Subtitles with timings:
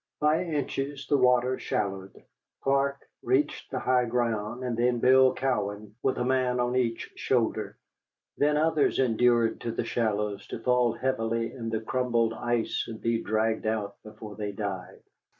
[0.19, 2.23] By inches the water shallowed.
[2.63, 7.77] Clark reached the high ground, and then Bill Cowan, with a man on each shoulder.
[8.35, 13.21] Then others endured to the shallows to fall heavily in the crumbled ice and be
[13.21, 15.03] dragged out before they died.